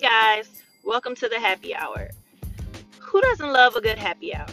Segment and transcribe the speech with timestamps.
[0.00, 2.10] Hey guys, welcome to the happy hour.
[3.00, 4.46] Who doesn't love a good happy hour?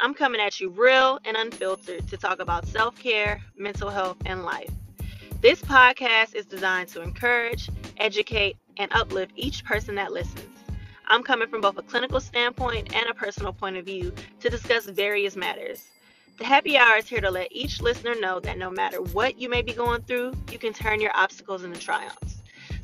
[0.00, 4.42] I'm coming at you real and unfiltered to talk about self care, mental health, and
[4.42, 4.70] life.
[5.42, 10.48] This podcast is designed to encourage, educate, and uplift each person that listens.
[11.08, 14.86] I'm coming from both a clinical standpoint and a personal point of view to discuss
[14.86, 15.90] various matters.
[16.38, 19.50] The happy hour is here to let each listener know that no matter what you
[19.50, 22.35] may be going through, you can turn your obstacles into triumphs.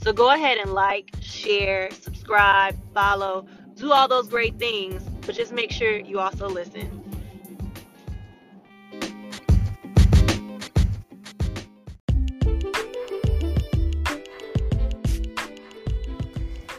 [0.02, 5.52] So go ahead and like, share, subscribe, follow, do all those great things, but just
[5.52, 6.98] make sure you also listen.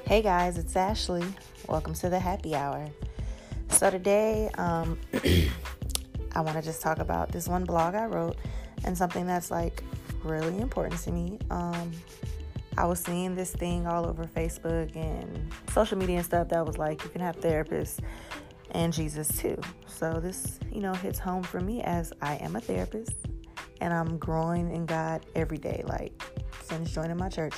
[0.03, 1.23] Hey guys, it's Ashley.
[1.69, 2.89] Welcome to the happy hour.
[3.69, 4.99] So today, um,
[6.33, 8.35] I want to just talk about this one blog I wrote
[8.83, 9.81] and something that's like
[10.25, 11.39] really important to me.
[11.49, 11.93] Um,
[12.77, 16.77] I was seeing this thing all over Facebook and social media and stuff that was
[16.77, 17.99] like you can have therapists
[18.71, 19.59] and Jesus too.
[19.87, 23.15] So this, you know, hits home for me as I am a therapist
[23.81, 25.83] and I'm growing in God every day.
[25.85, 26.13] Like
[26.63, 27.53] since joining my church,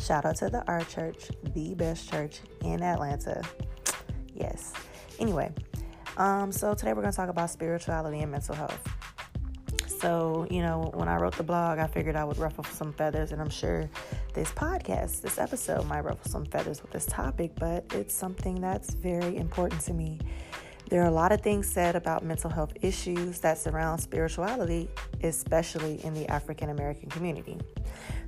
[0.00, 3.42] Shout out to the Our Church, the best church in Atlanta.
[4.34, 4.72] Yes.
[5.18, 5.52] Anyway,
[6.16, 8.80] um, so today we're going to talk about spirituality and mental health.
[10.00, 13.32] So, you know, when I wrote the blog, I figured I would ruffle some feathers,
[13.32, 13.90] and I'm sure
[14.32, 18.94] this podcast, this episode might ruffle some feathers with this topic, but it's something that's
[18.94, 20.18] very important to me
[20.90, 24.90] there are a lot of things said about mental health issues that surround spirituality,
[25.22, 27.58] especially in the African American community.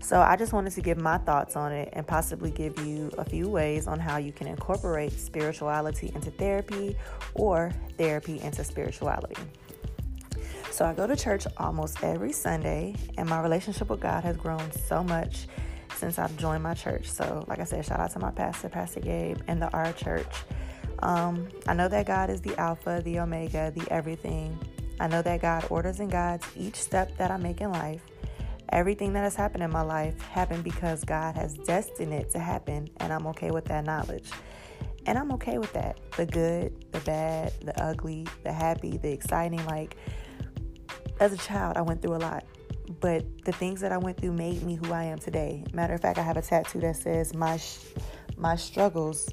[0.01, 3.25] So, I just wanted to give my thoughts on it and possibly give you a
[3.25, 6.97] few ways on how you can incorporate spirituality into therapy
[7.35, 9.43] or therapy into spirituality.
[10.71, 14.71] So, I go to church almost every Sunday, and my relationship with God has grown
[14.71, 15.49] so much
[16.03, 17.09] since I've joined my church.
[17.09, 20.27] So, like I said, shout out to my pastor, Pastor Gabe, and the R Church.
[20.99, 24.59] Um, I know that God is the Alpha, the Omega, the everything.
[24.99, 28.03] I know that God orders and guides each step that I make in life.
[28.71, 32.89] Everything that has happened in my life happened because God has destined it to happen,
[32.97, 34.29] and I'm okay with that knowledge.
[35.07, 36.01] And I'm okay with that.
[36.17, 39.65] The good, the bad, the ugly, the happy, the exciting.
[39.67, 39.97] Like,
[41.21, 42.45] as a child, I went through a lot.
[43.03, 45.65] But the things that I went through made me who I am today.
[45.75, 47.61] Matter of fact, I have a tattoo that says, My,
[48.37, 49.29] my struggles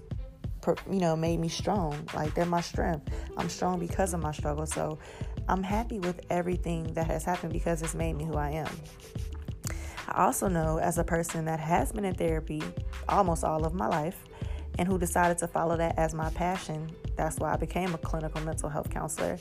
[0.90, 2.08] you know, made me strong.
[2.14, 3.10] Like they're my strength.
[3.38, 4.66] I'm strong because of my struggle.
[4.66, 5.00] So
[5.48, 8.70] I'm happy with everything that has happened because it's made me who I am.
[10.08, 12.64] I also know as a person that has been in therapy
[13.08, 14.26] almost all of my life
[14.78, 18.42] and who decided to follow that as my passion, that's why I became a clinical
[18.42, 19.38] mental health counselor,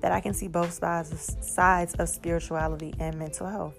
[0.00, 3.76] that I can see both sides sides of spirituality and mental health.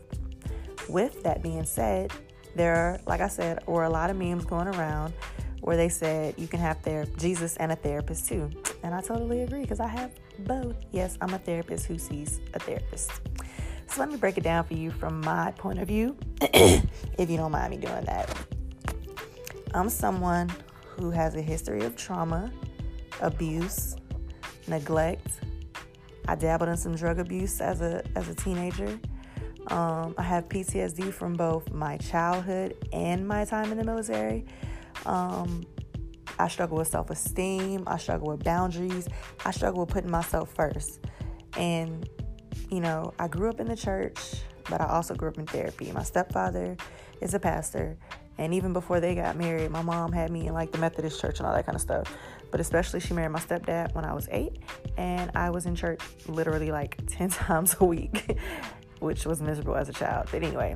[0.89, 2.11] With that being said,
[2.55, 5.13] there, are, like I said, were a lot of memes going around
[5.61, 8.49] where they said you can have ther- Jesus and a therapist too.
[8.83, 10.75] And I totally agree because I have both.
[10.91, 13.11] Yes, I'm a therapist who sees a therapist.
[13.87, 17.37] So let me break it down for you from my point of view, if you
[17.37, 18.35] don't mind me doing that.
[19.73, 20.51] I'm someone
[20.95, 22.51] who has a history of trauma,
[23.21, 23.95] abuse,
[24.67, 25.39] neglect.
[26.27, 28.99] I dabbled in some drug abuse as a as a teenager.
[29.67, 34.45] Um, I have PTSD from both my childhood and my time in the military.
[35.05, 35.63] Um,
[36.39, 37.83] I struggle with self esteem.
[37.87, 39.07] I struggle with boundaries.
[39.45, 40.99] I struggle with putting myself first.
[41.57, 42.09] And,
[42.69, 44.17] you know, I grew up in the church,
[44.69, 45.91] but I also grew up in therapy.
[45.91, 46.75] My stepfather
[47.21, 47.97] is a pastor.
[48.37, 51.39] And even before they got married, my mom had me in like the Methodist church
[51.39, 52.15] and all that kind of stuff.
[52.51, 54.59] But especially, she married my stepdad when I was eight.
[54.97, 58.37] And I was in church literally like 10 times a week,
[58.99, 60.27] which was miserable as a child.
[60.31, 60.75] But anyway,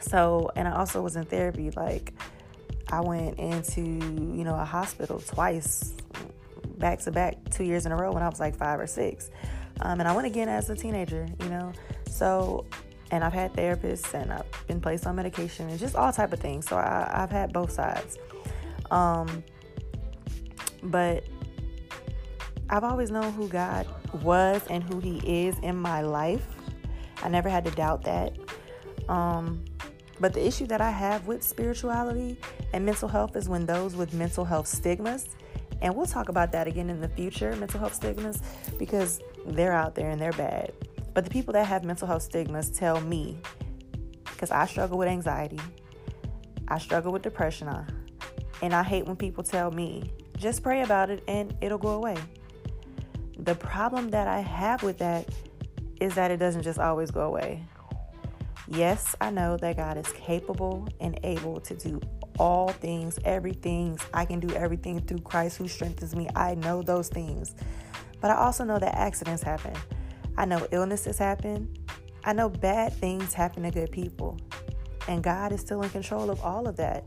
[0.00, 2.12] so, and I also was in therapy like,
[2.90, 5.94] I went into, you know, a hospital twice,
[6.78, 9.30] back to back, two years in a row when I was like five or six.
[9.80, 11.72] Um, and I went again as a teenager, you know.
[12.08, 12.66] So,
[13.14, 16.40] and I've had therapists and I've been placed on medication and just all type of
[16.40, 16.66] things.
[16.66, 18.18] So I, have had both sides.
[18.90, 19.44] Um,
[20.82, 21.24] but
[22.68, 23.86] I've always known who God
[24.24, 26.44] was and who He is in my life.
[27.22, 28.36] I never had to doubt that.
[29.08, 29.64] Um,
[30.18, 32.36] but the issue that I have with spirituality
[32.72, 35.28] and mental health is when those with mental health stigmas,
[35.82, 38.42] and we'll talk about that again in the future, mental health stigmas,
[38.76, 40.72] because they're out there and they're bad.
[41.14, 43.38] But the people that have mental health stigmas tell me,
[44.24, 45.60] because I struggle with anxiety,
[46.66, 47.86] I struggle with depression, uh,
[48.62, 52.16] and I hate when people tell me, just pray about it and it'll go away.
[53.38, 55.28] The problem that I have with that
[56.00, 57.64] is that it doesn't just always go away.
[58.66, 62.00] Yes, I know that God is capable and able to do
[62.38, 63.98] all things, everything.
[64.12, 66.28] I can do everything through Christ who strengthens me.
[66.34, 67.54] I know those things.
[68.20, 69.74] But I also know that accidents happen.
[70.36, 71.72] I know illnesses happen.
[72.24, 74.38] I know bad things happen to good people.
[75.08, 77.04] And God is still in control of all of that.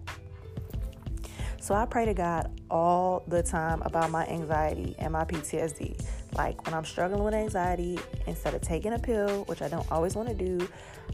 [1.60, 6.02] So I pray to God all the time about my anxiety and my PTSD.
[6.38, 10.16] Like when I'm struggling with anxiety, instead of taking a pill, which I don't always
[10.16, 10.68] want to do,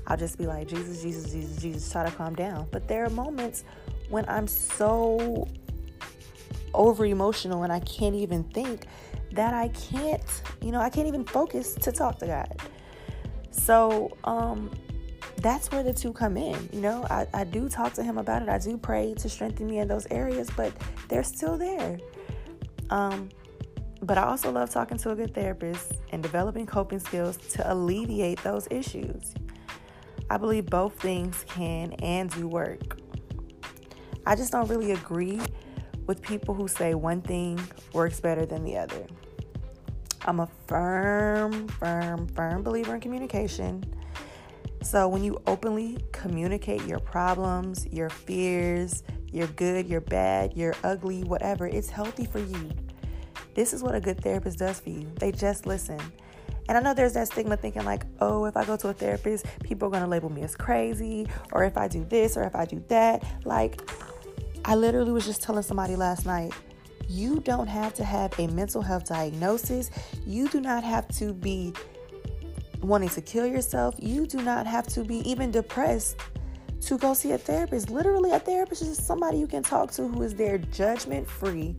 [0.06, 2.68] I'll just be like, Jesus, Jesus, Jesus, Jesus, try to calm down.
[2.72, 3.64] But there are moments
[4.10, 5.48] when I'm so
[6.74, 8.86] over emotional and I can't even think
[9.34, 12.62] that I can't, you know, I can't even focus to talk to God.
[13.52, 14.72] So, um,
[15.38, 16.70] that's where the two come in.
[16.72, 18.50] You know, I, I do talk to him about it.
[18.50, 20.72] I do pray to strengthen me in those areas, but
[21.10, 22.00] they're still there.
[22.90, 23.30] Um,
[24.02, 28.42] but I also love talking to a good therapist and developing coping skills to alleviate
[28.44, 29.34] those issues.
[30.30, 32.98] I believe both things can and do work.
[34.26, 35.42] I just don't really agree
[36.06, 37.60] with people who say one thing
[37.94, 39.06] works better than the other.
[40.26, 43.84] I'm a firm, firm, firm believer in communication.
[44.82, 51.24] So when you openly communicate your problems, your fears, your good, your bad, your ugly,
[51.24, 52.70] whatever, it's healthy for you.
[53.56, 55.12] This is what a good therapist does for you.
[55.20, 56.00] They just listen.
[56.70, 59.46] And I know there's that stigma thinking, like, oh, if I go to a therapist,
[59.64, 62.66] people are to label me as crazy, or if I do this, or if I
[62.66, 63.24] do that.
[63.46, 63.82] Like,
[64.66, 66.54] I literally was just telling somebody last night,
[67.08, 69.92] you don't have to have a mental health diagnosis.
[70.26, 71.74] You do not have to be
[72.82, 73.96] wanting to kill yourself.
[74.00, 76.18] You do not have to be even depressed
[76.82, 77.90] to go see a therapist.
[77.90, 81.76] Literally, a therapist is somebody you can talk to who is there judgment free.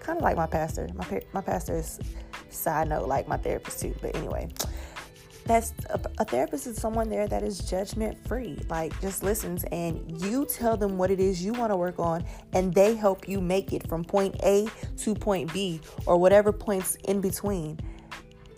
[0.00, 0.88] Kind of like my pastor.
[0.94, 1.98] My, my pastor is,
[2.50, 3.94] side note, like my therapist too.
[4.00, 4.48] But anyway,
[5.46, 10.20] that's a, a, therapist is someone there that is judgment free like just listens and
[10.22, 13.40] you tell them what it is you want to work on and they help you
[13.40, 14.66] make it from point a
[14.96, 17.78] to point b or whatever points in between.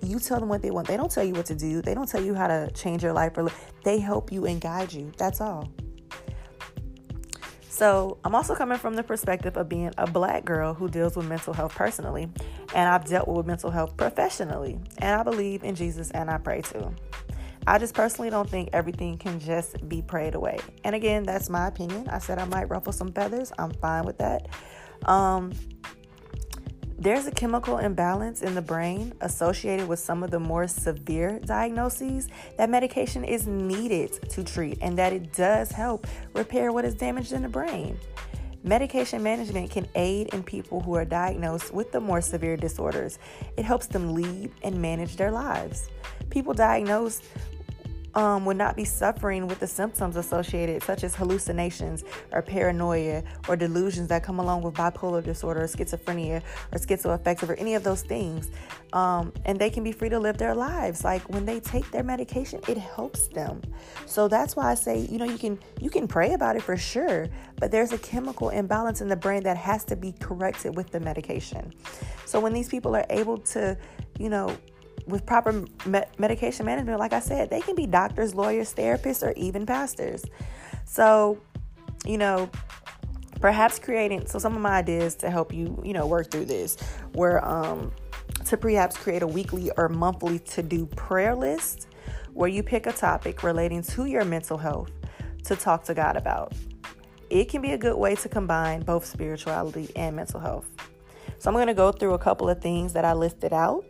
[0.03, 0.87] You tell them what they want.
[0.87, 1.83] They don't tell you what to do.
[1.83, 3.51] They don't tell you how to change your life or
[3.85, 5.13] they help you and guide you.
[5.19, 5.69] That's all.
[7.69, 11.29] So, I'm also coming from the perspective of being a black girl who deals with
[11.29, 12.29] mental health personally,
[12.75, 16.63] and I've dealt with mental health professionally, and I believe in Jesus and I pray
[16.63, 16.95] too.
[17.67, 20.59] I just personally don't think everything can just be prayed away.
[20.85, 22.09] And again, that's my opinion.
[22.09, 23.53] I said I might ruffle some feathers.
[23.59, 24.49] I'm fine with that.
[25.05, 25.53] Um,
[27.01, 32.29] there's a chemical imbalance in the brain associated with some of the more severe diagnoses
[32.57, 37.33] that medication is needed to treat and that it does help repair what is damaged
[37.33, 37.99] in the brain.
[38.65, 43.19] Medication management can aid in people who are diagnosed with the more severe disorders.
[43.57, 45.89] It helps them lead and manage their lives.
[46.31, 47.23] People diagnosed
[48.15, 53.57] um, would not be suffering with the symptoms associated, such as hallucinations or paranoia or
[53.57, 58.03] delusions that come along with bipolar disorder or schizophrenia or schizoaffective or any of those
[58.03, 58.51] things.
[58.93, 61.05] Um, and they can be free to live their lives.
[61.05, 63.61] Like when they take their medication, it helps them.
[64.07, 66.77] So that's why I say, you know, you can you can pray about it for
[66.77, 70.91] sure, but there's a chemical imbalance in the brain that has to be corrected with
[70.91, 71.73] the medication.
[72.25, 73.77] So when these people are able to,
[74.19, 74.57] you know,
[75.09, 79.33] with proper me- medication management, like I said, they can be doctors, lawyers, therapists, or
[79.33, 80.25] even pastors.
[80.85, 81.41] So,
[82.05, 82.51] you know,
[83.41, 86.77] perhaps creating so some of my ideas to help you, you know, work through this
[87.15, 87.91] were um
[88.45, 91.89] to perhaps create a weekly or monthly to-do prayer list
[92.35, 94.91] where you pick a topic relating to your mental health
[95.45, 96.53] to talk to God about.
[97.31, 100.69] It can be a good way to combine both spirituality and mental health.
[101.39, 103.85] So I'm going to go through a couple of things that I listed out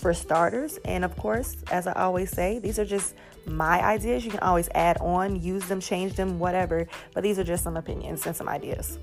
[0.00, 0.78] for starters.
[0.84, 3.14] And of course, as I always say, these are just
[3.46, 4.24] my ideas.
[4.24, 6.86] You can always add on, use them, change them, whatever.
[7.14, 8.98] But these are just some opinions and some ideas.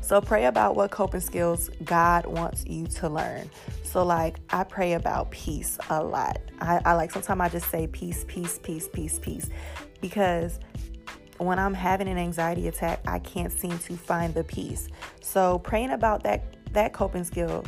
[0.00, 3.48] So pray about what coping skills God wants you to learn.
[3.84, 6.38] So, like, I pray about peace a lot.
[6.60, 9.50] I, I like sometimes I just say peace, peace, peace, peace, peace.
[10.00, 10.58] Because
[11.38, 14.88] when I'm having an anxiety attack, I can't seem to find the peace.
[15.20, 17.64] So praying about that that coping skill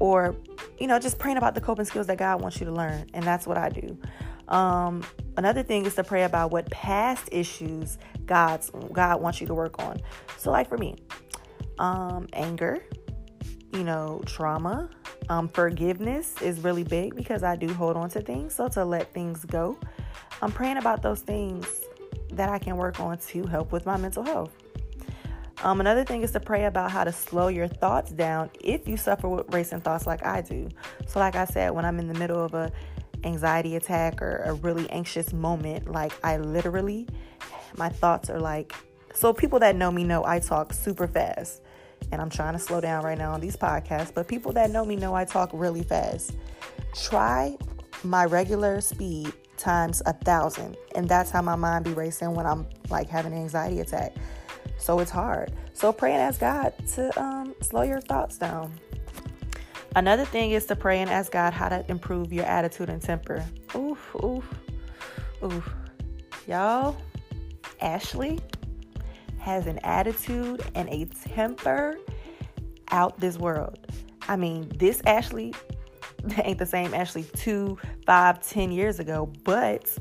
[0.00, 0.34] or
[0.78, 3.24] you know just praying about the coping skills that god wants you to learn and
[3.24, 3.96] that's what i do.
[4.48, 5.02] Um,
[5.36, 9.82] another thing is to pray about what past issues god's god wants you to work
[9.82, 10.00] on.
[10.36, 10.96] So like for me
[11.78, 12.82] um, anger
[13.72, 14.90] you know trauma
[15.28, 18.54] um, forgiveness is really big because i do hold on to things.
[18.54, 19.78] So to let things go
[20.42, 21.66] i'm praying about those things
[22.32, 24.61] that i can work on to help with my mental health
[25.62, 28.96] um, another thing is to pray about how to slow your thoughts down if you
[28.96, 30.68] suffer with racing thoughts like I do.
[31.06, 32.72] So, like I said, when I'm in the middle of a
[33.24, 37.06] anxiety attack or a really anxious moment, like I literally,
[37.76, 38.74] my thoughts are like
[39.14, 41.62] So, people that know me know I talk super fast.
[42.10, 44.12] And I'm trying to slow down right now on these podcasts.
[44.12, 46.32] But people that know me know I talk really fast.
[46.94, 47.56] Try
[48.02, 50.76] my regular speed times a thousand.
[50.96, 54.14] And that's how my mind be racing when I'm like having an anxiety attack.
[54.82, 55.52] So it's hard.
[55.74, 58.72] So pray and ask God to um, slow your thoughts down.
[59.94, 63.44] Another thing is to pray and ask God how to improve your attitude and temper.
[63.76, 64.44] Oof, oof,
[65.44, 65.72] oof.
[66.48, 66.96] Y'all,
[67.80, 68.40] Ashley
[69.38, 71.96] has an attitude and a temper
[72.90, 73.78] out this world.
[74.28, 75.54] I mean, this Ashley
[76.42, 79.96] ain't the same Ashley two, five, ten years ago, but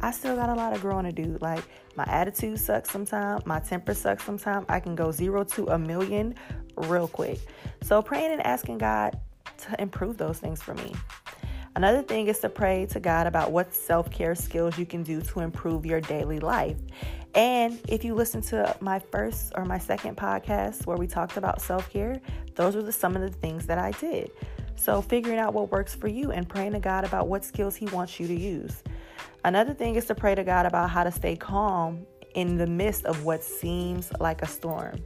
[0.00, 1.38] I still got a lot of growing to do.
[1.40, 1.64] Like
[1.96, 4.66] my attitude sucks sometimes, my temper sucks sometimes.
[4.68, 6.34] I can go zero to a million
[6.76, 7.38] real quick.
[7.82, 9.18] So praying and asking God
[9.58, 10.94] to improve those things for me.
[11.76, 15.20] Another thing is to pray to God about what self care skills you can do
[15.20, 16.76] to improve your daily life.
[17.34, 21.60] And if you listen to my first or my second podcast where we talked about
[21.60, 22.20] self care,
[22.54, 24.30] those were the, some of the things that I did.
[24.76, 27.86] So, figuring out what works for you and praying to God about what skills He
[27.86, 28.82] wants you to use.
[29.44, 33.04] Another thing is to pray to God about how to stay calm in the midst
[33.04, 34.98] of what seems like a storm.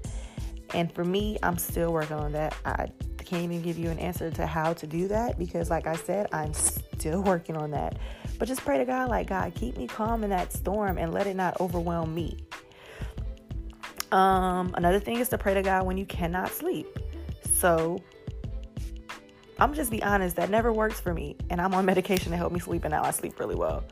[0.75, 2.55] And for me, I'm still working on that.
[2.65, 2.89] I
[3.19, 6.27] can't even give you an answer to how to do that because, like I said,
[6.33, 7.99] I'm still working on that.
[8.39, 11.27] But just pray to God, like, God, keep me calm in that storm and let
[11.27, 12.37] it not overwhelm me.
[14.11, 16.87] Um, another thing is to pray to God when you cannot sleep.
[17.55, 18.03] So
[19.59, 21.37] I'm just be honest, that never works for me.
[21.49, 23.85] And I'm on medication to help me sleep, and now I sleep really well.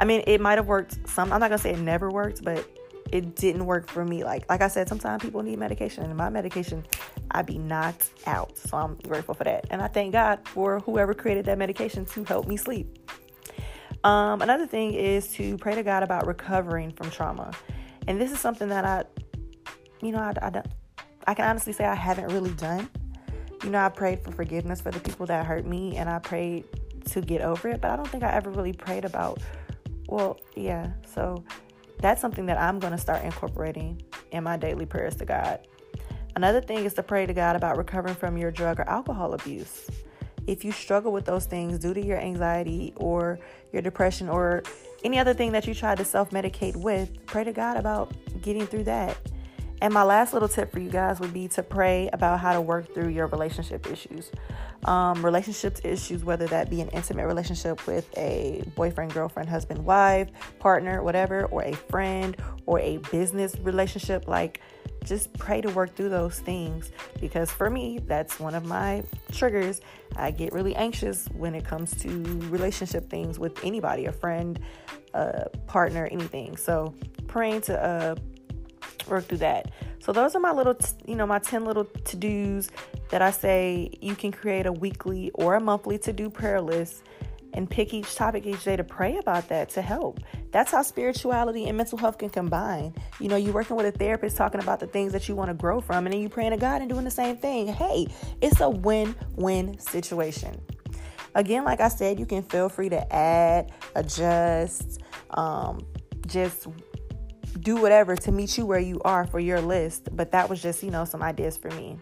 [0.00, 1.30] I mean, it might have worked some.
[1.30, 2.66] I'm not gonna say it never worked, but
[3.12, 4.24] it didn't work for me.
[4.24, 6.86] Like like I said, sometimes people need medication, and my medication,
[7.32, 8.56] I'd be knocked out.
[8.56, 12.24] So I'm grateful for that, and I thank God for whoever created that medication to
[12.24, 12.98] help me sleep.
[14.02, 17.52] Um, another thing is to pray to God about recovering from trauma,
[18.08, 19.04] and this is something that I,
[20.00, 20.66] you know, I, I don't.
[21.26, 22.88] I can honestly say I haven't really done.
[23.62, 26.64] You know, I prayed for forgiveness for the people that hurt me, and I prayed
[27.10, 29.40] to get over it, but I don't think I ever really prayed about
[30.10, 30.90] well, yeah.
[31.14, 31.44] So
[32.00, 34.02] that's something that I'm going to start incorporating
[34.32, 35.60] in my daily prayers to God.
[36.36, 39.88] Another thing is to pray to God about recovering from your drug or alcohol abuse.
[40.46, 43.38] If you struggle with those things due to your anxiety or
[43.72, 44.62] your depression or
[45.04, 48.12] any other thing that you try to self medicate with, pray to God about
[48.42, 49.16] getting through that.
[49.80, 52.60] And my last little tip for you guys would be to pray about how to
[52.60, 54.30] work through your relationship issues.
[54.84, 60.28] Um, relationships issues, whether that be an intimate relationship with a boyfriend, girlfriend, husband, wife,
[60.58, 64.60] partner, whatever, or a friend, or a business relationship, like
[65.04, 69.80] just pray to work through those things because for me, that's one of my triggers.
[70.16, 72.08] I get really anxious when it comes to
[72.50, 74.60] relationship things with anybody, a friend,
[75.14, 76.56] a partner, anything.
[76.56, 76.94] So
[77.26, 78.14] praying to uh,
[79.10, 79.72] work through that.
[80.00, 80.76] So those are my little,
[81.06, 82.70] you know, my 10 little to-dos
[83.10, 87.02] that I say you can create a weekly or a monthly to-do prayer list
[87.52, 90.20] and pick each topic each day to pray about that to help.
[90.52, 92.94] That's how spirituality and mental health can combine.
[93.18, 95.54] You know, you're working with a therapist talking about the things that you want to
[95.54, 97.68] grow from, and then you praying to God and doing the same thing.
[97.68, 98.06] Hey,
[98.40, 100.60] it's a win-win situation.
[101.34, 105.00] Again, like I said, you can feel free to add, adjust,
[105.30, 105.86] um,
[106.26, 106.66] just
[107.60, 110.82] do whatever to meet you where you are for your list, but that was just,
[110.82, 111.98] you know, some ideas for me.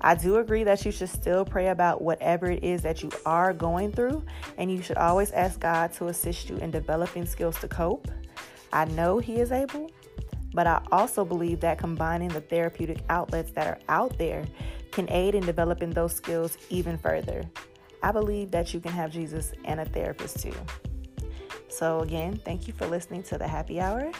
[0.00, 3.52] I do agree that you should still pray about whatever it is that you are
[3.52, 4.24] going through,
[4.58, 8.08] and you should always ask God to assist you in developing skills to cope.
[8.72, 9.90] I know He is able,
[10.52, 14.44] but I also believe that combining the therapeutic outlets that are out there
[14.92, 17.44] can aid in developing those skills even further.
[18.02, 20.54] I believe that you can have Jesus and a therapist too.
[21.68, 24.12] So, again, thank you for listening to the happy hour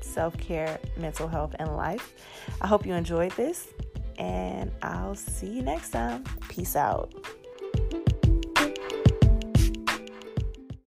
[0.00, 2.14] self care, mental health, and life.
[2.60, 3.68] I hope you enjoyed this,
[4.18, 6.24] and I'll see you next time.
[6.48, 7.14] Peace out.